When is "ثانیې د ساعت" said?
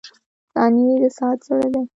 0.53-1.39